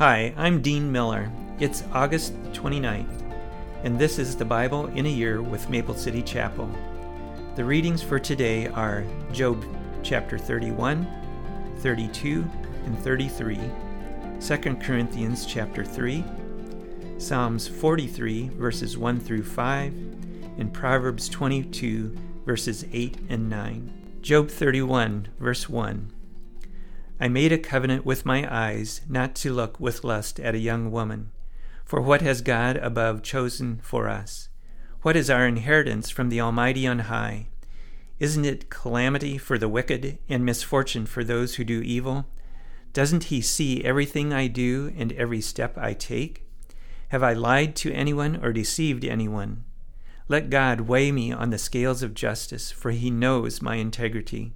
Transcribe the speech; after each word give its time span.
Hi, 0.00 0.32
I'm 0.38 0.62
Dean 0.62 0.90
Miller. 0.90 1.30
It's 1.58 1.84
August 1.92 2.32
29th, 2.54 3.22
and 3.84 3.98
this 3.98 4.18
is 4.18 4.34
the 4.34 4.46
Bible 4.46 4.86
in 4.86 5.04
a 5.04 5.10
Year 5.10 5.42
with 5.42 5.68
Maple 5.68 5.94
City 5.94 6.22
Chapel. 6.22 6.70
The 7.54 7.66
readings 7.66 8.02
for 8.02 8.18
today 8.18 8.68
are 8.68 9.04
Job 9.30 9.62
chapter 10.02 10.38
31, 10.38 11.06
32, 11.80 12.50
and 12.86 12.98
33, 13.00 13.60
2 14.40 14.56
Corinthians 14.76 15.44
chapter 15.44 15.84
3, 15.84 16.24
Psalms 17.18 17.68
43 17.68 18.48
verses 18.54 18.96
1 18.96 19.20
through 19.20 19.44
5, 19.44 19.92
and 20.56 20.72
Proverbs 20.72 21.28
22 21.28 22.16
verses 22.46 22.86
8 22.90 23.18
and 23.28 23.50
9. 23.50 23.92
Job 24.22 24.48
31 24.48 25.28
verse 25.38 25.68
1. 25.68 26.10
I 27.22 27.28
made 27.28 27.52
a 27.52 27.58
covenant 27.58 28.06
with 28.06 28.24
my 28.24 28.48
eyes 28.50 29.02
not 29.06 29.34
to 29.36 29.52
look 29.52 29.78
with 29.78 30.04
lust 30.04 30.40
at 30.40 30.54
a 30.54 30.58
young 30.58 30.90
woman. 30.90 31.32
For 31.84 32.00
what 32.00 32.22
has 32.22 32.40
God 32.40 32.78
above 32.78 33.22
chosen 33.22 33.78
for 33.82 34.08
us? 34.08 34.48
What 35.02 35.16
is 35.16 35.28
our 35.28 35.46
inheritance 35.46 36.08
from 36.08 36.30
the 36.30 36.40
Almighty 36.40 36.86
on 36.86 37.00
high? 37.00 37.48
Isn't 38.18 38.46
it 38.46 38.70
calamity 38.70 39.36
for 39.36 39.58
the 39.58 39.68
wicked 39.68 40.18
and 40.30 40.46
misfortune 40.46 41.04
for 41.04 41.22
those 41.22 41.56
who 41.56 41.64
do 41.64 41.82
evil? 41.82 42.26
Doesn't 42.94 43.24
He 43.24 43.42
see 43.42 43.84
everything 43.84 44.32
I 44.32 44.46
do 44.46 44.90
and 44.96 45.12
every 45.12 45.42
step 45.42 45.76
I 45.76 45.92
take? 45.92 46.46
Have 47.08 47.22
I 47.22 47.34
lied 47.34 47.76
to 47.76 47.92
anyone 47.92 48.42
or 48.42 48.52
deceived 48.52 49.04
anyone? 49.04 49.64
Let 50.26 50.48
God 50.48 50.82
weigh 50.82 51.12
me 51.12 51.32
on 51.32 51.50
the 51.50 51.58
scales 51.58 52.02
of 52.02 52.14
justice, 52.14 52.70
for 52.70 52.92
He 52.92 53.10
knows 53.10 53.60
my 53.60 53.74
integrity. 53.74 54.54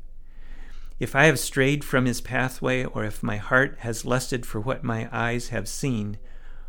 If 0.99 1.17
I 1.17 1.25
have 1.25 1.39
strayed 1.39 1.85
from 1.85 2.05
his 2.05 2.21
pathway, 2.21 2.85
or 2.85 3.05
if 3.05 3.23
my 3.23 3.37
heart 3.37 3.79
has 3.81 4.05
lusted 4.05 4.47
for 4.47 4.61
what 4.61 4.85
my 4.85 5.09
eyes 5.11 5.49
have 5.49 5.69
seen, 5.69 6.19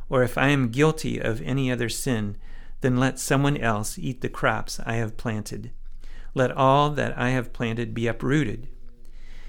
or 0.09 0.23
if 0.23 0.37
I 0.37 0.49
am 0.49 0.69
guilty 0.69 1.19
of 1.19 1.41
any 1.41 1.71
other 1.71 1.89
sin, 1.89 2.37
then 2.81 2.97
let 2.97 3.19
someone 3.19 3.57
else 3.57 3.99
eat 3.99 4.21
the 4.21 4.29
crops 4.29 4.79
I 4.85 4.95
have 4.95 5.17
planted. 5.17 5.71
Let 6.33 6.51
all 6.51 6.89
that 6.91 7.17
I 7.17 7.29
have 7.29 7.53
planted 7.53 7.93
be 7.93 8.07
uprooted. 8.07 8.67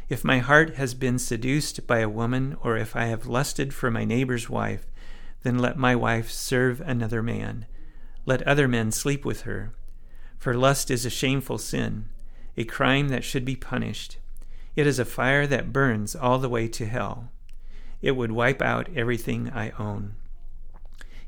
If 0.09 0.25
my 0.25 0.39
heart 0.39 0.77
has 0.77 0.95
been 0.95 1.19
seduced 1.19 1.87
by 1.87 1.99
a 1.99 2.09
woman, 2.09 2.57
or 2.63 2.77
if 2.77 2.95
I 2.95 3.07
have 3.07 3.27
lusted 3.27 3.75
for 3.75 3.91
my 3.91 4.05
neighbor's 4.05 4.49
wife, 4.49 4.87
then 5.43 5.59
let 5.59 5.79
my 5.79 5.97
wife 5.97 6.31
serve 6.31 6.81
another 6.81 7.23
man. 7.23 7.67
Let 8.25 8.43
other 8.43 8.69
men 8.69 8.93
sleep 8.93 9.25
with 9.25 9.43
her. 9.43 9.75
For 10.39 10.55
lust 10.55 10.91
is 10.91 11.05
a 11.07 11.11
shameful 11.11 11.59
sin, 11.59 12.09
a 12.57 12.65
crime 12.65 13.09
that 13.09 13.25
should 13.25 13.45
be 13.45 13.57
punished. 13.57 14.19
It 14.77 14.87
is 14.87 14.99
a 14.99 15.07
fire 15.07 15.47
that 15.47 15.73
burns 15.73 16.15
all 16.15 16.39
the 16.39 16.51
way 16.51 16.69
to 16.69 16.87
hell. 16.87 17.31
It 18.03 18.13
would 18.13 18.31
wipe 18.31 18.61
out 18.61 18.91
everything 18.95 19.51
I 19.51 19.71
own. 19.79 20.15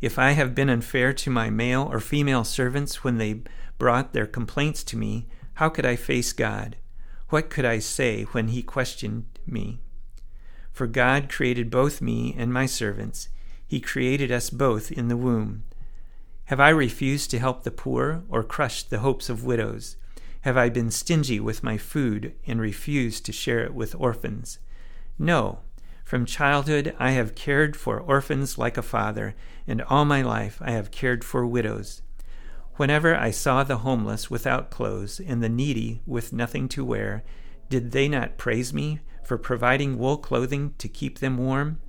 If 0.03 0.19
I 0.19 0.33
have 0.33 0.55
been 0.55 0.69
unfair 0.69 1.13
to 1.15 1.31
my 1.31 1.49
male 1.49 1.89
or 1.91 1.99
female 1.99 2.45
servants 2.45 3.03
when 3.03 3.17
they 3.17 3.43
brought 3.79 4.13
their 4.13 4.27
complaints 4.27 4.85
to 4.85 4.97
me, 4.99 5.27
how 5.55 5.71
could 5.71 5.87
I 5.87 5.97
face 5.97 6.33
God? 6.33 6.77
What 7.31 7.51
could 7.51 7.65
I 7.65 7.79
say 7.79 8.25
when 8.25 8.49
He 8.49 8.63
questioned 8.63 9.25
me? 9.47 9.81
For 10.71 10.87
God 10.87 11.29
created 11.29 11.71
both 11.71 12.01
me 12.01 12.35
and 12.39 12.53
my 12.53 12.67
servants. 12.67 13.29
He 13.67 13.81
created 13.81 14.31
us 14.31 14.51
both 14.51 14.93
in 14.93 15.09
the 15.09 15.17
womb. 15.17 15.65
Have 16.45 16.61
I 16.61 16.69
refused 16.69 17.31
to 17.31 17.39
help 17.39 17.65
the 17.65 17.71
poor 17.71 18.23
or 18.29 18.45
crushed 18.45 18.91
the 18.91 19.01
hopes 19.01 19.29
of 19.29 19.45
widows? 19.45 19.97
Have 20.43 20.57
I 20.57 20.69
been 20.69 20.91
stingy 20.91 21.41
with 21.41 21.65
my 21.65 21.77
food 21.77 22.35
and 22.47 22.61
refused 22.61 23.27
to 23.27 23.33
share 23.33 23.65
it 23.65 23.75
with 23.75 23.95
orphans? 23.97 24.59
No. 25.19 25.61
From 26.05 26.25
childhood 26.25 26.95
I 26.99 27.11
have 27.11 27.35
cared 27.35 27.77
for 27.77 28.01
orphans 28.01 28.57
like 28.57 28.77
a 28.77 28.83
father, 28.83 29.35
and 29.67 29.83
all 29.83 30.05
my 30.05 30.23
life 30.23 30.59
I 30.63 30.71
have 30.71 30.91
cared 30.91 31.25
for 31.25 31.45
widows. 31.45 32.03
Whenever 32.77 33.17
I 33.17 33.33
saw 33.33 33.65
the 33.65 33.79
homeless 33.79 34.31
without 34.31 34.71
clothes 34.71 35.21
and 35.21 35.43
the 35.43 35.49
needy 35.49 36.01
with 36.07 36.33
nothing 36.33 36.69
to 36.71 36.85
wear, 36.85 37.25
did 37.69 37.91
they 37.91 38.09
not 38.09 38.39
praise 38.39 38.73
me 38.73 39.01
for 39.25 39.37
providing 39.37 39.99
wool 39.99 40.17
clothing 40.17 40.75
to 40.79 40.89
keep 40.89 41.19
them 41.19 41.37
warm? 41.37 41.81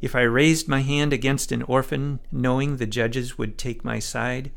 If 0.00 0.16
I 0.16 0.22
raised 0.22 0.66
my 0.66 0.80
hand 0.80 1.12
against 1.12 1.52
an 1.52 1.62
orphan, 1.62 2.20
knowing 2.32 2.76
the 2.76 2.86
judges 2.86 3.38
would 3.38 3.58
take 3.58 3.84
my 3.84 3.98
side, 3.98 4.50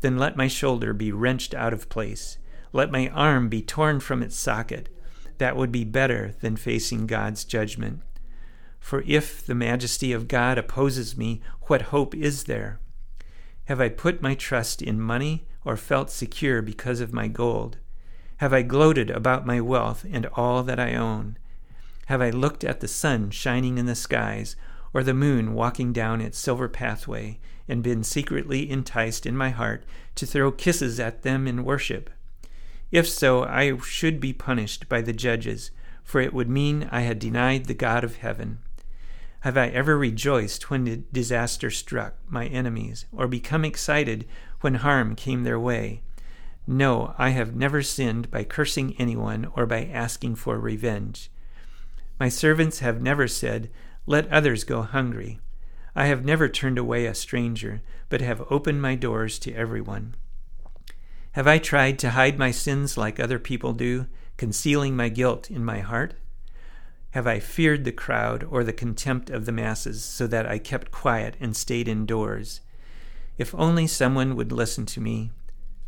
then 0.00 0.18
let 0.18 0.36
my 0.36 0.48
shoulder 0.48 0.92
be 0.92 1.12
wrenched 1.12 1.54
out 1.54 1.72
of 1.72 1.88
place. 1.88 2.38
Let 2.72 2.92
my 2.92 3.08
arm 3.08 3.48
be 3.48 3.62
torn 3.62 4.00
from 4.00 4.22
its 4.22 4.36
socket. 4.36 4.88
That 5.38 5.56
would 5.56 5.72
be 5.72 5.84
better 5.84 6.34
than 6.40 6.56
facing 6.56 7.06
God's 7.06 7.44
judgment. 7.44 8.00
For 8.78 9.02
if 9.06 9.44
the 9.44 9.54
majesty 9.54 10.12
of 10.12 10.28
God 10.28 10.58
opposes 10.58 11.16
me, 11.16 11.42
what 11.62 11.82
hope 11.82 12.14
is 12.14 12.44
there? 12.44 12.78
Have 13.64 13.80
I 13.80 13.88
put 13.88 14.22
my 14.22 14.34
trust 14.34 14.80
in 14.80 15.00
money 15.00 15.48
or 15.64 15.76
felt 15.76 16.10
secure 16.10 16.62
because 16.62 17.00
of 17.00 17.12
my 17.12 17.26
gold? 17.26 17.78
Have 18.36 18.52
I 18.52 18.62
gloated 18.62 19.10
about 19.10 19.46
my 19.46 19.60
wealth 19.60 20.06
and 20.10 20.26
all 20.34 20.62
that 20.62 20.78
I 20.78 20.94
own? 20.94 21.38
Have 22.06 22.22
I 22.22 22.30
looked 22.30 22.62
at 22.62 22.80
the 22.80 22.86
sun 22.86 23.30
shining 23.30 23.78
in 23.78 23.86
the 23.86 23.96
skies 23.96 24.54
or 24.96 25.02
the 25.02 25.12
moon 25.12 25.52
walking 25.52 25.92
down 25.92 26.22
its 26.22 26.38
silver 26.38 26.70
pathway 26.70 27.38
and 27.68 27.82
been 27.82 28.02
secretly 28.02 28.70
enticed 28.70 29.26
in 29.26 29.36
my 29.36 29.50
heart 29.50 29.84
to 30.14 30.24
throw 30.24 30.50
kisses 30.50 30.98
at 30.98 31.20
them 31.20 31.46
in 31.46 31.66
worship? 31.66 32.08
If 32.90 33.06
so, 33.06 33.44
I 33.44 33.76
should 33.80 34.20
be 34.20 34.32
punished 34.32 34.88
by 34.88 35.02
the 35.02 35.12
judges, 35.12 35.70
for 36.02 36.22
it 36.22 36.32
would 36.32 36.48
mean 36.48 36.88
I 36.90 37.02
had 37.02 37.18
denied 37.18 37.66
the 37.66 37.74
God 37.74 38.04
of 38.04 38.16
heaven. 38.16 38.60
Have 39.40 39.58
I 39.58 39.66
ever 39.66 39.98
rejoiced 39.98 40.70
when 40.70 41.04
disaster 41.12 41.70
struck 41.70 42.14
my 42.26 42.46
enemies, 42.46 43.04
or 43.12 43.28
become 43.28 43.66
excited 43.66 44.26
when 44.62 44.76
harm 44.76 45.14
came 45.14 45.42
their 45.42 45.60
way? 45.60 46.00
No, 46.66 47.14
I 47.18 47.30
have 47.30 47.54
never 47.54 47.82
sinned 47.82 48.30
by 48.30 48.44
cursing 48.44 48.96
anyone 48.98 49.52
or 49.54 49.66
by 49.66 49.84
asking 49.84 50.36
for 50.36 50.58
revenge. 50.58 51.30
My 52.18 52.30
servants 52.30 52.78
have 52.78 53.02
never 53.02 53.28
said, 53.28 53.68
Let 54.06 54.30
others 54.30 54.62
go 54.62 54.82
hungry. 54.82 55.40
I 55.96 56.06
have 56.06 56.24
never 56.24 56.48
turned 56.48 56.78
away 56.78 57.06
a 57.06 57.14
stranger, 57.14 57.82
but 58.08 58.20
have 58.20 58.46
opened 58.50 58.80
my 58.80 58.94
doors 58.94 59.38
to 59.40 59.52
everyone. 59.52 60.14
Have 61.32 61.46
I 61.46 61.58
tried 61.58 61.98
to 61.98 62.10
hide 62.10 62.38
my 62.38 62.50
sins 62.50 62.96
like 62.96 63.18
other 63.18 63.38
people 63.38 63.72
do, 63.72 64.06
concealing 64.36 64.94
my 64.94 65.08
guilt 65.08 65.50
in 65.50 65.64
my 65.64 65.80
heart? 65.80 66.14
Have 67.10 67.26
I 67.26 67.40
feared 67.40 67.84
the 67.84 67.92
crowd 67.92 68.44
or 68.44 68.62
the 68.62 68.72
contempt 68.72 69.28
of 69.28 69.44
the 69.44 69.52
masses, 69.52 70.04
so 70.04 70.26
that 70.26 70.46
I 70.46 70.58
kept 70.58 70.90
quiet 70.90 71.36
and 71.40 71.56
stayed 71.56 71.88
indoors? 71.88 72.60
If 73.38 73.54
only 73.54 73.86
someone 73.86 74.36
would 74.36 74.52
listen 74.52 74.86
to 74.86 75.00
me. 75.00 75.30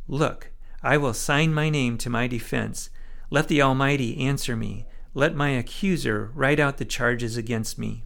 Look, 0.06 0.50
I 0.83 0.97
will 0.97 1.15
sign 1.15 1.55
my 1.55 1.71
name 1.71 1.99
to 1.99 2.11
my 2.11 2.27
defense. 2.27 2.91
Let 3.31 3.49
the 3.49 3.62
Almighty 3.62 4.19
answer 4.19 4.56
me. 4.56 4.87
Let 5.15 5.37
my 5.37 5.50
accuser 5.50 6.31
write 6.35 6.59
out 6.59 6.79
the 6.79 6.85
charges 6.85 7.37
against 7.37 7.79
me. 7.79 8.05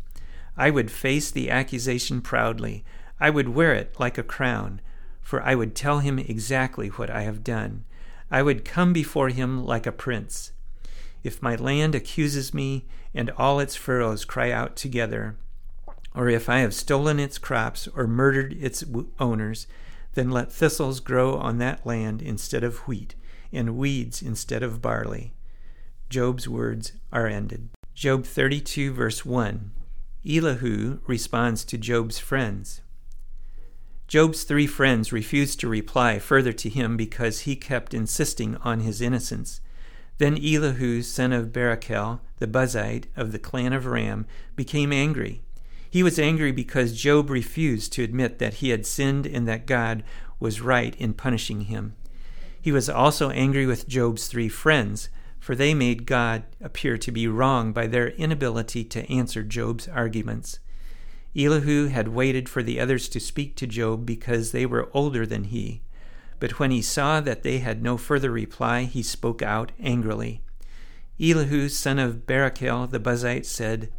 I 0.56 0.70
would 0.70 0.90
face 0.90 1.30
the 1.30 1.50
accusation 1.50 2.20
proudly. 2.20 2.84
I 3.18 3.30
would 3.30 3.48
wear 3.48 3.74
it 3.74 3.98
like 3.98 4.18
a 4.18 4.22
crown, 4.22 4.80
for 5.20 5.42
I 5.42 5.54
would 5.54 5.74
tell 5.74 6.00
him 6.00 6.18
exactly 6.18 6.88
what 6.88 7.10
I 7.10 7.22
have 7.22 7.44
done. 7.44 7.84
I 8.30 8.42
would 8.42 8.64
come 8.64 8.92
before 8.92 9.28
him 9.28 9.64
like 9.64 9.86
a 9.86 9.92
prince. 9.92 10.52
If 11.22 11.42
my 11.42 11.54
land 11.54 11.94
accuses 11.94 12.52
me, 12.52 12.86
and 13.14 13.30
all 13.30 13.60
its 13.60 13.76
furrows 13.76 14.24
cry 14.24 14.50
out 14.50 14.76
together, 14.76 15.36
or 16.14 16.28
if 16.28 16.48
I 16.48 16.58
have 16.58 16.74
stolen 16.74 17.18
its 17.18 17.38
crops 17.38 17.88
or 17.94 18.06
murdered 18.06 18.52
its 18.54 18.84
owners, 19.18 19.66
then 20.14 20.30
let 20.30 20.52
thistles 20.52 21.00
grow 21.00 21.36
on 21.36 21.58
that 21.58 21.86
land 21.86 22.20
instead 22.20 22.64
of 22.64 22.78
wheat, 22.80 23.14
and 23.52 23.76
weeds 23.76 24.20
instead 24.20 24.62
of 24.62 24.82
barley. 24.82 25.32
Job's 26.10 26.48
words 26.48 26.92
are 27.12 27.26
ended. 27.26 27.70
Job 27.94 28.24
32, 28.24 28.92
verse 28.92 29.24
1 29.24 29.70
Elihu 30.28 31.00
responds 31.06 31.64
to 31.64 31.78
Job's 31.78 32.18
friends. 32.18 32.80
Job's 34.06 34.44
three 34.44 34.66
friends 34.66 35.12
refused 35.12 35.58
to 35.60 35.68
reply 35.68 36.18
further 36.18 36.52
to 36.52 36.68
him 36.68 36.96
because 36.96 37.40
he 37.40 37.56
kept 37.56 37.94
insisting 37.94 38.56
on 38.58 38.80
his 38.80 39.00
innocence. 39.00 39.60
Then 40.18 40.36
Elihu, 40.36 41.02
son 41.02 41.32
of 41.32 41.48
Barachel, 41.48 42.20
the 42.38 42.46
Buzite 42.46 43.06
of 43.16 43.32
the 43.32 43.38
clan 43.38 43.72
of 43.72 43.86
Ram, 43.86 44.26
became 44.54 44.92
angry. 44.92 45.42
He 45.90 46.02
was 46.02 46.18
angry 46.18 46.52
because 46.52 47.00
Job 47.00 47.28
refused 47.28 47.92
to 47.94 48.04
admit 48.04 48.38
that 48.38 48.54
he 48.54 48.68
had 48.68 48.86
sinned 48.86 49.26
and 49.26 49.48
that 49.48 49.66
God 49.66 50.04
was 50.38 50.60
right 50.60 50.94
in 50.96 51.14
punishing 51.14 51.62
him. 51.62 51.96
He 52.60 52.70
was 52.70 52.88
also 52.88 53.30
angry 53.30 53.66
with 53.66 53.88
Job's 53.88 54.28
three 54.28 54.48
friends 54.48 55.08
for 55.42 55.56
they 55.56 55.74
made 55.74 56.06
God 56.06 56.44
appear 56.60 56.96
to 56.96 57.10
be 57.10 57.26
wrong 57.26 57.72
by 57.72 57.88
their 57.88 58.10
inability 58.10 58.84
to 58.84 59.12
answer 59.12 59.42
Job's 59.42 59.88
arguments. 59.88 60.60
Elihu 61.36 61.88
had 61.88 62.06
waited 62.06 62.48
for 62.48 62.62
the 62.62 62.78
others 62.78 63.08
to 63.08 63.18
speak 63.18 63.56
to 63.56 63.66
Job 63.66 64.06
because 64.06 64.52
they 64.52 64.64
were 64.64 64.88
older 64.94 65.26
than 65.26 65.42
he. 65.42 65.82
But 66.38 66.60
when 66.60 66.70
he 66.70 66.80
saw 66.80 67.20
that 67.22 67.42
they 67.42 67.58
had 67.58 67.82
no 67.82 67.96
further 67.96 68.30
reply, 68.30 68.84
he 68.84 69.02
spoke 69.02 69.42
out 69.42 69.72
angrily. 69.80 70.42
Elihu, 71.20 71.68
son 71.68 71.98
of 71.98 72.24
Barachel 72.24 72.88
the 72.88 73.00
Buzite, 73.00 73.44
said, 73.44 73.90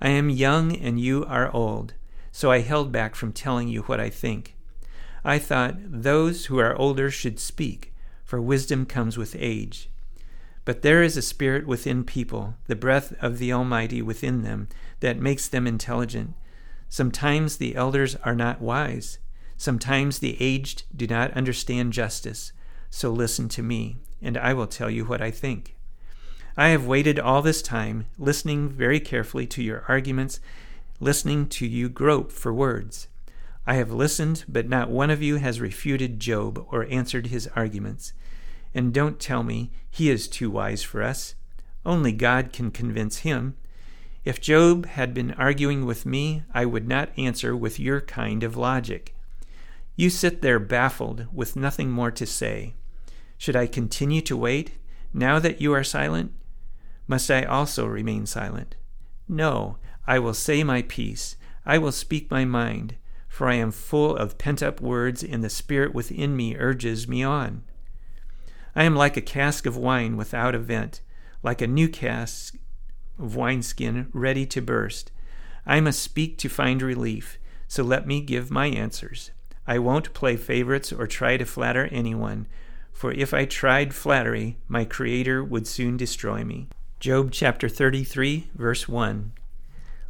I 0.00 0.08
am 0.08 0.30
young 0.30 0.74
and 0.74 0.98
you 0.98 1.26
are 1.26 1.54
old, 1.54 1.92
so 2.32 2.50
I 2.50 2.60
held 2.60 2.90
back 2.90 3.14
from 3.14 3.34
telling 3.34 3.68
you 3.68 3.82
what 3.82 4.00
I 4.00 4.08
think. 4.08 4.56
I 5.26 5.38
thought 5.38 5.74
those 5.84 6.46
who 6.46 6.58
are 6.58 6.74
older 6.74 7.10
should 7.10 7.38
speak, 7.38 7.92
for 8.24 8.40
wisdom 8.40 8.86
comes 8.86 9.18
with 9.18 9.36
age. 9.38 9.90
But 10.64 10.82
there 10.82 11.02
is 11.02 11.16
a 11.16 11.22
spirit 11.22 11.66
within 11.66 12.04
people, 12.04 12.54
the 12.66 12.76
breath 12.76 13.14
of 13.22 13.38
the 13.38 13.52
Almighty 13.52 14.02
within 14.02 14.42
them, 14.42 14.68
that 15.00 15.18
makes 15.18 15.48
them 15.48 15.66
intelligent. 15.66 16.34
Sometimes 16.88 17.56
the 17.56 17.76
elders 17.76 18.16
are 18.16 18.34
not 18.34 18.60
wise. 18.60 19.18
Sometimes 19.56 20.18
the 20.18 20.36
aged 20.40 20.84
do 20.94 21.06
not 21.06 21.32
understand 21.32 21.92
justice. 21.92 22.52
So 22.90 23.10
listen 23.10 23.48
to 23.50 23.62
me, 23.62 23.98
and 24.20 24.36
I 24.36 24.52
will 24.52 24.66
tell 24.66 24.90
you 24.90 25.04
what 25.04 25.22
I 25.22 25.30
think. 25.30 25.76
I 26.56 26.68
have 26.68 26.86
waited 26.86 27.18
all 27.18 27.42
this 27.42 27.62
time, 27.62 28.06
listening 28.18 28.68
very 28.68 29.00
carefully 29.00 29.46
to 29.46 29.62
your 29.62 29.84
arguments, 29.88 30.40
listening 30.98 31.46
to 31.48 31.66
you 31.66 31.88
grope 31.88 32.32
for 32.32 32.52
words. 32.52 33.08
I 33.66 33.74
have 33.74 33.92
listened, 33.92 34.44
but 34.48 34.68
not 34.68 34.90
one 34.90 35.10
of 35.10 35.22
you 35.22 35.36
has 35.36 35.60
refuted 35.60 36.18
Job 36.18 36.66
or 36.70 36.86
answered 36.90 37.28
his 37.28 37.46
arguments. 37.54 38.12
And 38.74 38.92
don't 38.92 39.18
tell 39.18 39.42
me 39.42 39.70
he 39.90 40.10
is 40.10 40.28
too 40.28 40.50
wise 40.50 40.82
for 40.82 41.02
us. 41.02 41.34
Only 41.84 42.12
God 42.12 42.52
can 42.52 42.70
convince 42.70 43.18
him. 43.18 43.56
If 44.24 44.40
Job 44.40 44.86
had 44.86 45.14
been 45.14 45.32
arguing 45.32 45.86
with 45.86 46.04
me, 46.04 46.44
I 46.52 46.66
would 46.66 46.86
not 46.86 47.10
answer 47.16 47.56
with 47.56 47.80
your 47.80 48.00
kind 48.00 48.42
of 48.44 48.56
logic. 48.56 49.14
You 49.96 50.10
sit 50.10 50.42
there 50.42 50.58
baffled, 50.58 51.26
with 51.32 51.56
nothing 51.56 51.90
more 51.90 52.10
to 52.10 52.26
say. 52.26 52.74
Should 53.38 53.56
I 53.56 53.66
continue 53.66 54.20
to 54.22 54.36
wait, 54.36 54.72
now 55.12 55.38
that 55.38 55.60
you 55.60 55.72
are 55.72 55.84
silent? 55.84 56.32
Must 57.06 57.30
I 57.30 57.42
also 57.42 57.86
remain 57.86 58.26
silent? 58.26 58.76
No, 59.26 59.78
I 60.06 60.18
will 60.18 60.34
say 60.34 60.62
my 60.62 60.82
piece. 60.82 61.36
I 61.64 61.78
will 61.78 61.92
speak 61.92 62.30
my 62.30 62.44
mind, 62.44 62.96
for 63.26 63.48
I 63.48 63.54
am 63.54 63.72
full 63.72 64.16
of 64.16 64.38
pent 64.38 64.62
up 64.62 64.80
words, 64.80 65.22
and 65.22 65.42
the 65.42 65.50
Spirit 65.50 65.94
within 65.94 66.36
me 66.36 66.56
urges 66.56 67.08
me 67.08 67.22
on. 67.22 67.62
I 68.80 68.84
am 68.84 68.96
like 68.96 69.18
a 69.18 69.20
cask 69.20 69.66
of 69.66 69.76
wine 69.76 70.16
without 70.16 70.54
a 70.54 70.58
vent, 70.58 71.02
like 71.42 71.60
a 71.60 71.66
new 71.66 71.86
cask 71.86 72.54
of 73.18 73.36
wineskin 73.36 74.08
ready 74.14 74.46
to 74.46 74.62
burst. 74.62 75.12
I 75.66 75.82
must 75.82 76.00
speak 76.00 76.38
to 76.38 76.48
find 76.48 76.80
relief, 76.80 77.38
so 77.68 77.82
let 77.82 78.06
me 78.06 78.22
give 78.22 78.50
my 78.50 78.68
answers. 78.68 79.32
I 79.66 79.78
won't 79.78 80.14
play 80.14 80.36
favorites 80.36 80.94
or 80.94 81.06
try 81.06 81.36
to 81.36 81.44
flatter 81.44 81.90
anyone, 81.92 82.46
for 82.90 83.12
if 83.12 83.34
I 83.34 83.44
tried 83.44 83.92
flattery, 83.92 84.56
my 84.66 84.86
Creator 84.86 85.44
would 85.44 85.66
soon 85.66 85.98
destroy 85.98 86.42
me. 86.42 86.68
Job 87.00 87.32
chapter 87.32 87.68
33, 87.68 88.48
verse 88.54 88.88
1. 88.88 89.32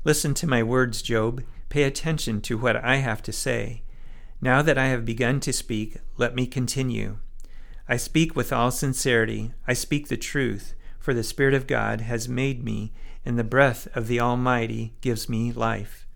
Listen 0.05 0.33
to 0.35 0.47
my 0.47 0.63
words, 0.63 1.03
Job. 1.03 1.43
Pay 1.71 1.83
attention 1.83 2.41
to 2.43 2.57
what 2.57 2.77
I 2.77 2.99
have 2.99 3.21
to 3.25 3.33
say. 3.33 3.83
Now 4.41 4.63
that 4.63 4.79
I 4.79 4.87
have 4.87 5.05
begun 5.05 5.41
to 5.41 5.53
speak, 5.53 5.97
let 6.17 6.37
me 6.37 6.47
continue. 6.47 7.19
I 7.91 7.97
speak 7.97 8.37
with 8.37 8.53
all 8.53 8.71
sincerity. 8.71 9.51
I 9.67 9.73
speak 9.73 10.07
the 10.07 10.17
truth, 10.17 10.75
for 11.01 11.13
the 11.13 11.25
Spirit 11.25 11.55
of 11.55 11.67
God 11.67 12.03
has 12.03 12.29
made 12.29 12.63
me, 12.63 12.93
and 13.25 13.37
the 13.37 13.43
breath 13.43 13.89
of 13.97 14.07
the 14.07 14.21
Almighty 14.21 14.95
gives 15.01 15.29
me 15.29 15.51
life. 15.51 16.07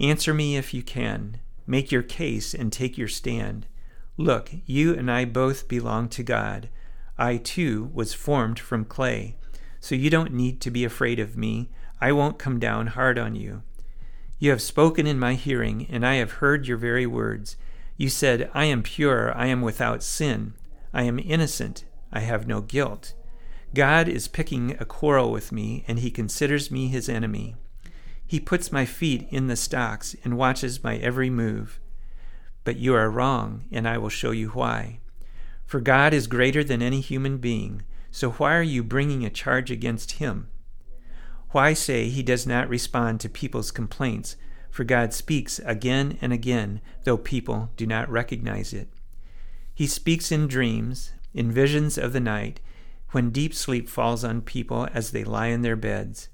Answer 0.00 0.34
me 0.34 0.56
if 0.56 0.74
you 0.74 0.82
can. 0.82 1.38
Make 1.64 1.92
your 1.92 2.02
case 2.02 2.54
and 2.54 2.72
take 2.72 2.98
your 2.98 3.06
stand. 3.06 3.68
Look, 4.16 4.50
you 4.66 4.94
and 4.94 5.08
I 5.08 5.26
both 5.26 5.68
belong 5.68 6.08
to 6.08 6.24
God. 6.24 6.70
I 7.16 7.36
too 7.36 7.88
was 7.94 8.12
formed 8.12 8.58
from 8.58 8.84
clay. 8.84 9.36
So 9.78 9.94
you 9.94 10.10
don't 10.10 10.32
need 10.32 10.60
to 10.62 10.72
be 10.72 10.84
afraid 10.84 11.20
of 11.20 11.36
me. 11.36 11.70
I 12.00 12.10
won't 12.10 12.40
come 12.40 12.58
down 12.58 12.88
hard 12.88 13.16
on 13.16 13.36
you. 13.36 13.62
You 14.40 14.50
have 14.50 14.60
spoken 14.60 15.06
in 15.06 15.20
my 15.20 15.34
hearing, 15.34 15.86
and 15.88 16.04
I 16.04 16.16
have 16.16 16.42
heard 16.42 16.66
your 16.66 16.78
very 16.78 17.06
words. 17.06 17.56
You 17.96 18.08
said, 18.08 18.50
I 18.54 18.64
am 18.64 18.82
pure, 18.82 19.32
I 19.36 19.46
am 19.46 19.62
without 19.62 20.02
sin. 20.02 20.54
I 20.96 21.02
am 21.02 21.18
innocent. 21.18 21.84
I 22.10 22.20
have 22.20 22.48
no 22.48 22.62
guilt. 22.62 23.12
God 23.74 24.08
is 24.08 24.28
picking 24.28 24.74
a 24.80 24.86
quarrel 24.86 25.30
with 25.30 25.52
me, 25.52 25.84
and 25.86 25.98
he 25.98 26.10
considers 26.10 26.70
me 26.70 26.88
his 26.88 27.06
enemy. 27.06 27.54
He 28.26 28.40
puts 28.40 28.72
my 28.72 28.86
feet 28.86 29.28
in 29.30 29.46
the 29.46 29.56
stocks 29.56 30.16
and 30.24 30.38
watches 30.38 30.82
my 30.82 30.96
every 30.96 31.28
move. 31.28 31.78
But 32.64 32.76
you 32.76 32.94
are 32.94 33.10
wrong, 33.10 33.66
and 33.70 33.86
I 33.86 33.98
will 33.98 34.08
show 34.08 34.30
you 34.30 34.48
why. 34.48 35.00
For 35.66 35.80
God 35.80 36.14
is 36.14 36.26
greater 36.26 36.64
than 36.64 36.80
any 36.80 37.02
human 37.02 37.36
being, 37.36 37.82
so 38.10 38.30
why 38.30 38.56
are 38.56 38.62
you 38.62 38.82
bringing 38.82 39.22
a 39.22 39.28
charge 39.28 39.70
against 39.70 40.12
him? 40.12 40.48
Why 41.50 41.74
say 41.74 42.08
he 42.08 42.22
does 42.22 42.46
not 42.46 42.70
respond 42.70 43.20
to 43.20 43.28
people's 43.28 43.70
complaints? 43.70 44.36
For 44.70 44.82
God 44.82 45.12
speaks 45.12 45.58
again 45.66 46.16
and 46.22 46.32
again, 46.32 46.80
though 47.04 47.18
people 47.18 47.70
do 47.76 47.86
not 47.86 48.08
recognize 48.08 48.72
it. 48.72 48.88
He 49.76 49.86
speaks 49.86 50.32
in 50.32 50.48
dreams, 50.48 51.12
in 51.34 51.52
visions 51.52 51.98
of 51.98 52.14
the 52.14 52.20
night, 52.20 52.60
when 53.10 53.28
deep 53.28 53.52
sleep 53.52 53.90
falls 53.90 54.24
on 54.24 54.40
people 54.40 54.88
as 54.94 55.10
they 55.10 55.22
lie 55.22 55.48
in 55.48 55.60
their 55.60 55.76
beds. 55.76 56.30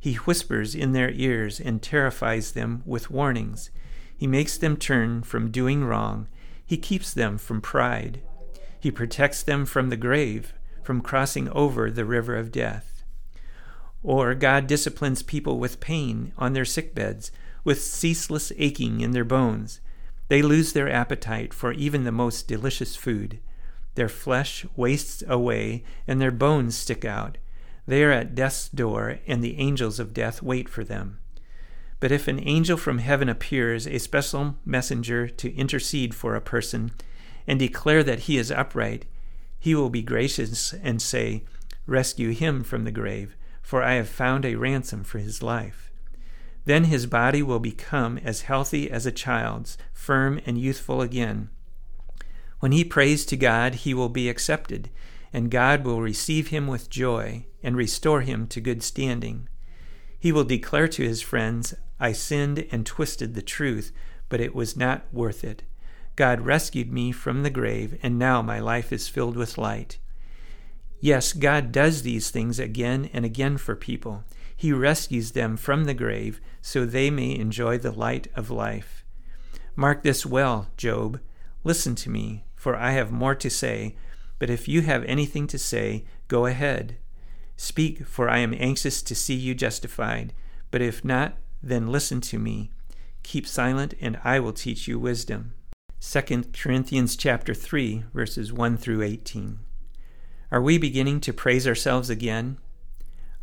He 0.00 0.14
whispers 0.14 0.74
in 0.74 0.92
their 0.92 1.10
ears 1.10 1.60
and 1.60 1.82
terrifies 1.82 2.52
them 2.52 2.82
with 2.86 3.10
warnings. 3.10 3.70
He 4.16 4.26
makes 4.26 4.56
them 4.56 4.78
turn 4.78 5.22
from 5.22 5.50
doing 5.50 5.84
wrong. 5.84 6.28
He 6.64 6.78
keeps 6.78 7.12
them 7.12 7.36
from 7.36 7.60
pride. 7.60 8.22
He 8.80 8.90
protects 8.90 9.42
them 9.42 9.66
from 9.66 9.90
the 9.90 9.96
grave, 9.98 10.54
from 10.82 11.02
crossing 11.02 11.50
over 11.50 11.90
the 11.90 12.06
river 12.06 12.36
of 12.36 12.50
death. 12.50 13.04
Or 14.02 14.34
God 14.34 14.66
disciplines 14.66 15.22
people 15.22 15.58
with 15.58 15.78
pain 15.78 16.32
on 16.38 16.54
their 16.54 16.64
sick 16.64 16.94
beds, 16.94 17.32
with 17.64 17.82
ceaseless 17.82 18.50
aching 18.56 19.02
in 19.02 19.10
their 19.10 19.26
bones, 19.26 19.80
they 20.28 20.42
lose 20.42 20.72
their 20.72 20.90
appetite 20.90 21.52
for 21.52 21.72
even 21.72 22.04
the 22.04 22.12
most 22.12 22.46
delicious 22.46 22.94
food. 22.96 23.40
Their 23.94 24.08
flesh 24.08 24.64
wastes 24.76 25.24
away, 25.26 25.82
and 26.06 26.20
their 26.20 26.30
bones 26.30 26.76
stick 26.76 27.04
out. 27.04 27.38
They 27.86 28.04
are 28.04 28.12
at 28.12 28.34
death's 28.34 28.68
door, 28.68 29.18
and 29.26 29.42
the 29.42 29.58
angels 29.58 29.98
of 29.98 30.14
death 30.14 30.42
wait 30.42 30.68
for 30.68 30.84
them. 30.84 31.18
But 32.00 32.12
if 32.12 32.28
an 32.28 32.46
angel 32.46 32.76
from 32.76 32.98
heaven 32.98 33.28
appears, 33.28 33.86
a 33.86 33.98
special 33.98 34.56
messenger 34.64 35.26
to 35.28 35.54
intercede 35.54 36.14
for 36.14 36.34
a 36.34 36.40
person, 36.40 36.92
and 37.46 37.58
declare 37.58 38.04
that 38.04 38.20
he 38.20 38.36
is 38.36 38.52
upright, 38.52 39.06
he 39.58 39.74
will 39.74 39.90
be 39.90 40.02
gracious 40.02 40.72
and 40.74 41.02
say, 41.02 41.44
Rescue 41.86 42.32
him 42.32 42.62
from 42.62 42.84
the 42.84 42.92
grave, 42.92 43.34
for 43.62 43.82
I 43.82 43.94
have 43.94 44.08
found 44.08 44.44
a 44.44 44.54
ransom 44.54 45.02
for 45.02 45.18
his 45.18 45.42
life. 45.42 45.87
Then 46.64 46.84
his 46.84 47.06
body 47.06 47.42
will 47.42 47.60
become 47.60 48.18
as 48.18 48.42
healthy 48.42 48.90
as 48.90 49.06
a 49.06 49.12
child's, 49.12 49.78
firm 49.92 50.40
and 50.44 50.58
youthful 50.58 51.00
again. 51.00 51.50
When 52.60 52.72
he 52.72 52.84
prays 52.84 53.24
to 53.26 53.36
God, 53.36 53.76
he 53.76 53.94
will 53.94 54.08
be 54.08 54.28
accepted, 54.28 54.90
and 55.32 55.50
God 55.50 55.84
will 55.84 56.02
receive 56.02 56.48
him 56.48 56.66
with 56.66 56.90
joy 56.90 57.46
and 57.62 57.76
restore 57.76 58.22
him 58.22 58.46
to 58.48 58.60
good 58.60 58.82
standing. 58.82 59.48
He 60.18 60.32
will 60.32 60.44
declare 60.44 60.88
to 60.88 61.04
his 61.04 61.22
friends, 61.22 61.74
I 62.00 62.12
sinned 62.12 62.66
and 62.70 62.84
twisted 62.84 63.34
the 63.34 63.42
truth, 63.42 63.92
but 64.28 64.40
it 64.40 64.54
was 64.54 64.76
not 64.76 65.04
worth 65.12 65.44
it. 65.44 65.62
God 66.16 66.40
rescued 66.40 66.92
me 66.92 67.12
from 67.12 67.42
the 67.42 67.50
grave, 67.50 67.98
and 68.02 68.18
now 68.18 68.42
my 68.42 68.58
life 68.58 68.92
is 68.92 69.08
filled 69.08 69.36
with 69.36 69.56
light. 69.56 69.98
Yes, 71.00 71.32
God 71.32 71.70
does 71.70 72.02
these 72.02 72.30
things 72.30 72.58
again 72.58 73.08
and 73.12 73.24
again 73.24 73.56
for 73.56 73.76
people. 73.76 74.24
He 74.58 74.72
rescues 74.72 75.30
them 75.30 75.56
from 75.56 75.84
the 75.84 75.94
grave 75.94 76.40
so 76.60 76.84
they 76.84 77.10
may 77.10 77.32
enjoy 77.36 77.78
the 77.78 77.92
light 77.92 78.26
of 78.34 78.50
life. 78.50 79.04
Mark 79.76 80.02
this 80.02 80.26
well, 80.26 80.66
Job. 80.76 81.20
Listen 81.62 81.94
to 81.94 82.10
me, 82.10 82.44
for 82.56 82.74
I 82.74 82.90
have 82.90 83.12
more 83.12 83.36
to 83.36 83.48
say. 83.48 83.94
But 84.40 84.50
if 84.50 84.66
you 84.66 84.82
have 84.82 85.04
anything 85.04 85.46
to 85.46 85.58
say, 85.58 86.04
go 86.26 86.46
ahead. 86.46 86.96
Speak, 87.56 88.04
for 88.04 88.28
I 88.28 88.38
am 88.38 88.52
anxious 88.52 89.00
to 89.02 89.14
see 89.14 89.36
you 89.36 89.54
justified. 89.54 90.32
But 90.72 90.82
if 90.82 91.04
not, 91.04 91.36
then 91.62 91.86
listen 91.86 92.20
to 92.22 92.38
me. 92.40 92.72
Keep 93.22 93.46
silent, 93.46 93.94
and 94.00 94.18
I 94.24 94.40
will 94.40 94.52
teach 94.52 94.88
you 94.88 94.98
wisdom. 94.98 95.54
2 96.00 96.46
Corinthians 96.52 97.14
chapter 97.14 97.54
3, 97.54 98.06
verses 98.12 98.52
1 98.52 98.76
through 98.76 99.02
18. 99.02 99.60
Are 100.50 100.60
we 100.60 100.78
beginning 100.78 101.20
to 101.20 101.32
praise 101.32 101.68
ourselves 101.68 102.10
again? 102.10 102.58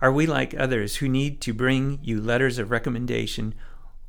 Are 0.02 0.12
we 0.12 0.26
like 0.26 0.54
others 0.54 0.98
who 0.98 1.08
need 1.08 1.40
to 1.42 1.54
bring 1.54 2.00
you 2.02 2.20
letters 2.20 2.60
of 2.60 2.70
recommendation 2.70 3.56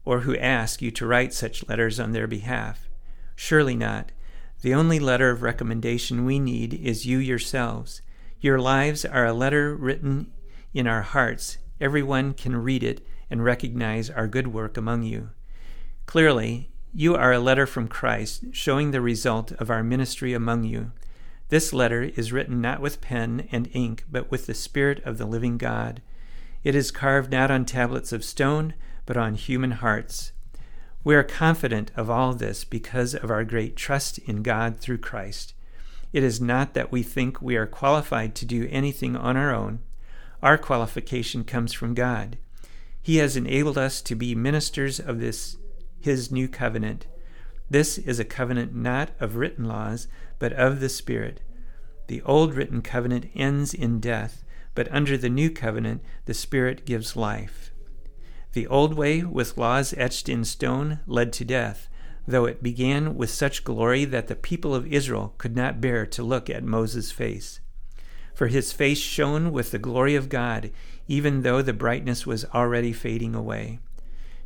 or 0.05 0.21
who 0.21 0.37
ask 0.37 0.83
you 0.83 0.90
to 0.90 1.07
write 1.07 1.33
such 1.33 1.66
letters 1.69 2.00
on 2.00 2.12
their 2.12 2.26
behalf? 2.26 2.88
Surely 3.37 3.76
not. 3.76 4.11
The 4.62 4.75
only 4.75 4.99
letter 4.99 5.31
of 5.31 5.43
recommendation 5.43 6.25
we 6.25 6.38
need 6.38 6.75
is 6.75 7.07
you 7.07 7.19
yourselves. 7.19 8.02
Your 8.40 8.59
lives 8.59 9.05
are 9.05 9.26
a 9.26 9.33
letter 9.33 9.76
written 9.76 10.33
in 10.75 10.87
our 10.87 11.02
hearts. 11.02 11.59
Everyone 11.81 12.35
can 12.35 12.57
read 12.57 12.83
it 12.83 13.07
and 13.31 13.45
recognize 13.45 14.11
our 14.11 14.26
good 14.26 14.49
work 14.49 14.76
among 14.76 15.05
you. 15.05 15.31
Clearly, 16.07 16.71
you 16.93 17.14
are 17.14 17.33
a 17.33 17.38
letter 17.38 17.66
from 17.66 17.88
Christ 17.88 18.47
showing 18.52 18.90
the 18.90 19.00
result 19.00 19.52
of 19.52 19.71
our 19.71 19.83
ministry 19.83 20.33
among 20.33 20.64
you. 20.64 20.93
This 21.49 21.73
letter 21.73 22.03
is 22.03 22.33
written 22.33 22.61
not 22.61 22.81
with 22.81 23.00
pen 23.00 23.49
and 23.53 23.69
ink, 23.73 24.05
but 24.11 24.31
with 24.31 24.47
the 24.47 24.55
Spirit 24.55 25.00
of 25.05 25.19
the 25.19 25.26
living 25.26 25.59
God. 25.59 26.03
It 26.65 26.75
is 26.75 26.91
carved 26.91 27.31
not 27.31 27.50
on 27.50 27.65
tablets 27.65 28.12
of 28.12 28.25
stone, 28.25 28.75
but 29.05 29.17
on 29.17 29.35
human 29.35 29.71
hearts. 29.73 30.33
We 31.05 31.15
are 31.15 31.23
confident 31.23 31.93
of 31.95 32.11
all 32.11 32.35
this 32.35 32.65
because 32.65 33.15
of 33.15 33.31
our 33.31 33.45
great 33.45 33.76
trust 33.76 34.19
in 34.19 34.43
God 34.43 34.81
through 34.81 34.99
Christ. 34.99 35.55
It 36.12 36.25
is 36.25 36.41
not 36.41 36.75
that 36.75 36.91
we 36.91 37.05
think 37.05 37.41
we 37.41 37.57
are 37.57 37.67
qualified 37.67 38.35
to 38.37 38.45
do 38.45 38.67
anything 38.71 39.15
on 39.17 39.37
our 39.37 39.55
own. 39.55 39.79
Our 40.43 40.59
qualification 40.59 41.45
comes 41.45 41.73
from 41.73 41.95
God. 41.95 42.38
He 43.00 43.19
has 43.19 43.37
enabled 43.37 43.79
us 43.79 44.03
to 44.03 44.17
be 44.17 44.35
ministers 44.35 44.99
of 44.99 45.21
this 45.21 45.57
his 46.00 46.33
new 46.33 46.49
covenant. 46.49 47.07
This 47.71 47.99
is 47.99 48.19
a 48.19 48.25
covenant 48.25 48.75
not 48.75 49.11
of 49.21 49.37
written 49.37 49.65
laws, 49.65 50.09
but 50.38 50.52
of 50.52 50.81
the 50.81 50.88
Spirit. 50.88 51.40
The 52.09 52.23
old 52.23 52.55
written 52.55 52.83
covenant 52.83 53.31
ends 53.35 53.75
in 53.75 54.00
death, 54.00 54.45
but 54.75 54.90
under 54.93 55.16
the 55.16 55.31
new 55.31 55.50
covenant, 55.50 56.02
the 56.26 56.35
Spirit 56.35 56.85
gives 56.85 57.16
life. 57.16 57.73
The 58.52 58.66
old 58.66 58.95
way, 58.95 59.23
with 59.23 59.59
laws 59.59 59.95
etched 59.97 60.28
in 60.28 60.45
stone, 60.45 61.00
led 61.07 61.33
to 61.35 61.45
death, 61.45 61.88
though 62.26 62.45
it 62.45 62.62
began 62.62 63.16
with 63.16 63.31
such 63.31 63.64
glory 63.64 64.05
that 64.05 64.28
the 64.28 64.35
people 64.35 64.75
of 64.75 64.87
Israel 64.87 65.35
could 65.38 65.57
not 65.57 65.81
bear 65.81 66.07
to 66.07 66.23
look 66.23 66.49
at 66.49 66.64
Moses' 66.64 67.12
face. 67.12 67.61
For 68.35 68.49
his 68.49 68.73
face 68.73 68.99
shone 68.99 69.52
with 69.52 69.71
the 69.71 69.78
glory 69.78 70.14
of 70.14 70.28
God, 70.28 70.71
even 71.09 71.43
though 71.43 71.62
the 71.62 71.73
brightness 71.73 72.26
was 72.26 72.45
already 72.47 72.93
fading 72.93 73.35
away. 73.35 73.78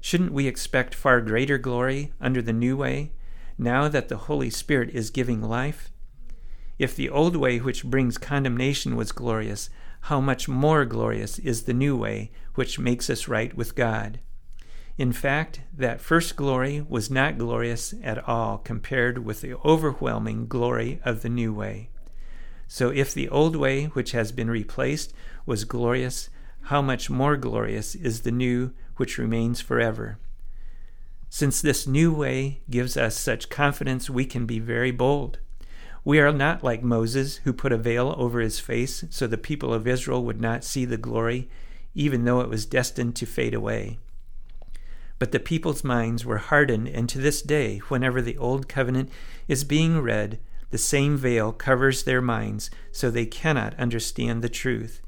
Shouldn't 0.01 0.33
we 0.33 0.47
expect 0.47 0.95
far 0.95 1.21
greater 1.21 1.59
glory 1.59 2.13
under 2.21 2.41
the 2.41 2.53
new 2.53 2.77
way, 2.77 3.13
now 3.61 3.89
that 3.89 4.09
the 4.09 4.17
Holy 4.17 4.49
Spirit 4.49 4.91
is 4.91 5.11
giving 5.11 5.43
life? 5.43 5.93
If 6.79 6.97
the 6.97 7.11
old 7.11 7.37
way, 7.37 7.59
which 7.59 7.85
brings 7.85 8.17
condemnation, 8.17 8.97
was 8.97 9.13
glorious, 9.13 9.69
how 10.05 10.19
much 10.19 10.49
more 10.49 10.87
glorious 10.87 11.39
is 11.39 11.65
the 11.65 11.75
new 11.75 11.95
way, 11.95 12.33
which 12.55 12.79
makes 12.79 13.11
us 13.11 13.29
right 13.29 13.55
with 13.55 13.75
God. 13.75 14.19
In 14.97 15.13
fact, 15.13 15.61
that 15.77 16.01
first 16.01 16.37
glory 16.37 16.85
was 16.89 17.11
not 17.11 17.37
glorious 17.37 17.93
at 18.03 18.27
all 18.27 18.57
compared 18.57 19.19
with 19.19 19.43
the 19.43 19.57
overwhelming 19.59 20.47
glory 20.47 20.99
of 21.05 21.21
the 21.21 21.29
new 21.29 21.53
way. 21.53 21.91
So, 22.67 22.89
if 22.89 23.13
the 23.13 23.29
old 23.29 23.57
way, 23.57 23.87
which 23.87 24.13
has 24.13 24.33
been 24.33 24.51
replaced, 24.51 25.13
was 25.45 25.65
glorious, 25.65 26.31
how 26.63 26.81
much 26.81 27.11
more 27.11 27.37
glorious 27.37 27.95
is 27.95 28.23
the 28.23 28.31
new, 28.31 28.73
which 28.97 29.19
remains 29.19 29.61
forever? 29.61 30.19
Since 31.33 31.63
this 31.63 31.87
new 31.87 32.13
way 32.13 32.61
gives 32.69 32.97
us 32.97 33.17
such 33.17 33.49
confidence, 33.49 34.11
we 34.11 34.25
can 34.25 34.47
be 34.47 34.59
very 34.59 34.91
bold. 34.91 35.39
We 36.05 36.19
are 36.19 36.33
not 36.33 36.65
like 36.65 36.83
Moses, 36.83 37.37
who 37.45 37.53
put 37.53 37.71
a 37.71 37.79
veil 37.79 38.13
over 38.19 38.41
his 38.41 38.59
face 38.59 39.05
so 39.11 39.29
the 39.29 39.39
people 39.39 39.73
of 39.73 39.87
Israel 39.87 40.25
would 40.25 40.41
not 40.41 40.65
see 40.65 40.85
the 40.85 40.97
glory, 40.97 41.49
even 41.95 42.25
though 42.25 42.41
it 42.41 42.49
was 42.49 42.67
destined 42.67 43.15
to 43.17 43.27
fade 43.27 43.55
away. 43.55 44.01
But 45.21 45.31
the 45.31 45.39
people's 45.39 45.85
minds 45.85 46.25
were 46.25 46.39
hardened, 46.39 46.89
and 46.89 47.09
to 47.09 47.19
this 47.19 47.43
day, 47.43 47.79
whenever 47.89 48.21
the 48.21 48.37
Old 48.37 48.69
Covenant 48.69 49.09
is 49.47 49.63
being 49.63 50.01
read, 50.01 50.41
the 50.71 50.79
same 50.79 51.17
veil 51.17 51.53
covers 51.53 52.03
their 52.03 52.23
minds, 52.23 52.71
so 52.91 53.09
they 53.09 53.27
cannot 53.27 53.79
understand 53.79 54.43
the 54.43 54.49
truth. 54.49 55.01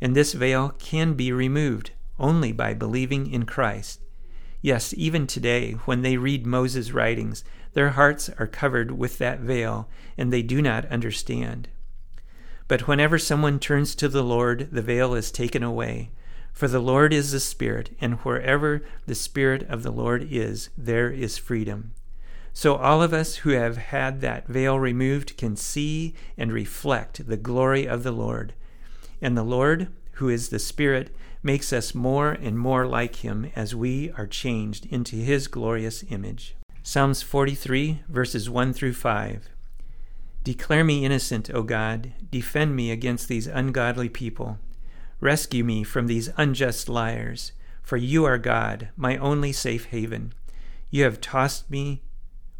And 0.00 0.14
this 0.14 0.34
veil 0.34 0.68
can 0.78 1.14
be 1.14 1.32
removed 1.32 1.90
only 2.16 2.52
by 2.52 2.74
believing 2.74 3.28
in 3.28 3.44
Christ. 3.44 4.00
Yes, 4.60 4.92
even 4.96 5.26
today, 5.26 5.72
when 5.84 6.02
they 6.02 6.16
read 6.16 6.46
Moses' 6.46 6.92
writings, 6.92 7.44
their 7.74 7.90
hearts 7.90 8.28
are 8.38 8.46
covered 8.46 8.92
with 8.92 9.18
that 9.18 9.40
veil, 9.40 9.88
and 10.16 10.32
they 10.32 10.42
do 10.42 10.60
not 10.60 10.86
understand. 10.86 11.68
But 12.66 12.88
whenever 12.88 13.18
someone 13.18 13.58
turns 13.58 13.94
to 13.94 14.08
the 14.08 14.24
Lord, 14.24 14.68
the 14.72 14.82
veil 14.82 15.14
is 15.14 15.30
taken 15.30 15.62
away. 15.62 16.10
For 16.52 16.66
the 16.66 16.80
Lord 16.80 17.12
is 17.12 17.30
the 17.30 17.40
Spirit, 17.40 17.90
and 18.00 18.14
wherever 18.14 18.82
the 19.06 19.14
Spirit 19.14 19.62
of 19.68 19.84
the 19.84 19.92
Lord 19.92 20.26
is, 20.28 20.70
there 20.76 21.08
is 21.08 21.38
freedom. 21.38 21.92
So 22.52 22.74
all 22.74 23.00
of 23.00 23.14
us 23.14 23.36
who 23.36 23.50
have 23.50 23.76
had 23.76 24.20
that 24.22 24.48
veil 24.48 24.76
removed 24.80 25.36
can 25.36 25.54
see 25.54 26.14
and 26.36 26.52
reflect 26.52 27.28
the 27.28 27.36
glory 27.36 27.86
of 27.86 28.02
the 28.02 28.10
Lord. 28.10 28.54
And 29.22 29.36
the 29.36 29.44
Lord, 29.44 29.88
who 30.18 30.28
is 30.28 30.48
the 30.48 30.58
Spirit, 30.58 31.14
makes 31.42 31.72
us 31.72 31.94
more 31.94 32.32
and 32.32 32.58
more 32.58 32.86
like 32.86 33.16
him 33.16 33.50
as 33.54 33.74
we 33.74 34.10
are 34.12 34.26
changed 34.26 34.86
into 34.86 35.16
his 35.16 35.46
glorious 35.46 36.04
image. 36.10 36.56
Psalms 36.82 37.22
43, 37.22 38.02
verses 38.08 38.50
1 38.50 38.72
through 38.72 38.94
5. 38.94 39.48
Declare 40.42 40.84
me 40.84 41.04
innocent, 41.04 41.50
O 41.52 41.62
God. 41.62 42.12
Defend 42.30 42.74
me 42.74 42.90
against 42.90 43.28
these 43.28 43.46
ungodly 43.46 44.08
people. 44.08 44.58
Rescue 45.20 45.62
me 45.62 45.84
from 45.84 46.06
these 46.06 46.30
unjust 46.36 46.88
liars. 46.88 47.52
For 47.82 47.96
you 47.96 48.24
are 48.24 48.38
God, 48.38 48.88
my 48.96 49.16
only 49.16 49.52
safe 49.52 49.86
haven. 49.86 50.32
You 50.90 51.04
have 51.04 51.20
tossed 51.20 51.70
me. 51.70 52.02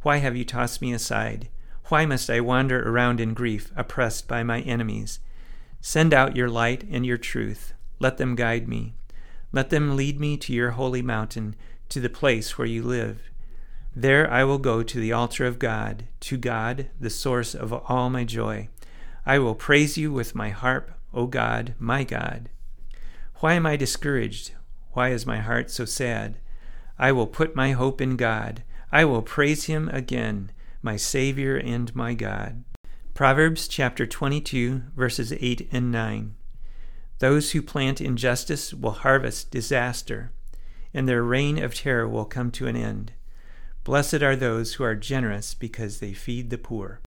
Why 0.03 0.19
have 0.19 0.37
you 0.37 0.45
tossed 0.45 0.81
me 0.81 0.93
aside? 0.93 1.49
Why 1.87 2.07
must 2.07 2.31
I 2.31 2.41
wander 2.41 2.89
around 2.89 3.21
in 3.21 3.35
grief, 3.35 3.73
oppressed 3.75 4.29
by 4.29 4.43
my 4.43 4.61
enemies? 4.61 5.21
Send 5.81 6.13
out 6.13 6.37
your 6.37 6.49
light 6.49 6.85
and 6.91 7.07
your 7.07 7.19
truth. 7.19 7.73
Let 7.99 8.19
them 8.19 8.35
guide 8.35 8.69
me. 8.69 8.95
Let 9.53 9.71
them 9.71 9.97
lead 9.97 10.21
me 10.21 10.37
to 10.39 10.53
your 10.53 10.73
holy 10.73 11.03
mountain, 11.03 11.57
to 11.89 12.01
the 12.01 12.11
place 12.11 12.59
where 12.59 12.67
you 12.67 12.83
live. 12.83 13.23
There 13.97 14.31
I 14.31 14.45
will 14.45 14.59
go 14.59 14.83
to 14.83 15.01
the 15.01 15.13
altar 15.13 15.47
of 15.47 15.59
God, 15.59 16.05
to 16.21 16.37
God, 16.37 16.89
the 17.01 17.11
source 17.11 17.55
of 17.55 17.73
all 17.73 18.11
my 18.11 18.25
joy. 18.25 18.69
I 19.25 19.39
will 19.39 19.55
praise 19.55 19.97
you 19.97 20.13
with 20.13 20.35
my 20.35 20.51
harp, 20.51 20.93
O 21.13 21.27
God, 21.27 21.75
my 21.79 22.05
God. 22.05 22.51
Why 23.37 23.55
am 23.55 23.67
I 23.67 23.77
discouraged? 23.77 24.53
Why 24.93 25.11
is 25.11 25.27
my 25.27 25.39
heart 25.39 25.71
so 25.71 25.85
sad? 25.85 26.39
I 26.99 27.13
will 27.13 27.27
put 27.27 27.57
my 27.57 27.73
hope 27.73 28.01
in 28.01 28.17
God. 28.17 28.63
I 28.91 29.05
will 29.05 29.23
praise 29.23 29.65
him 29.65 29.89
again, 29.91 30.51
my 30.83 30.97
Savior 30.97 31.57
and 31.57 31.95
my 31.95 32.15
God. 32.15 32.65
Proverbs 33.19 33.67
chapter 33.67 34.07
22, 34.07 34.81
verses 34.95 35.33
8 35.33 35.69
and 35.73 35.91
9. 35.91 36.37
Those 37.19 37.51
who 37.51 37.61
plant 37.61 38.01
injustice 38.01 38.73
will 38.73 38.93
harvest 38.93 39.51
disaster, 39.51 40.31
and 40.95 41.09
their 41.09 41.25
reign 41.25 41.61
of 41.61 41.75
terror 41.75 42.07
will 42.07 42.25
come 42.25 42.53
to 42.53 42.69
an 42.69 42.77
end. 42.77 43.15
Blessed 43.83 44.23
are 44.23 44.37
those 44.37 44.75
who 44.75 44.85
are 44.85 44.95
generous 44.95 45.53
because 45.53 45.99
they 45.99 46.13
feed 46.13 46.51
the 46.51 46.59
poor. 46.59 47.01